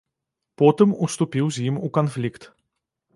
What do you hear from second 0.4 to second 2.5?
Потым уступіў з ім у канфлікт.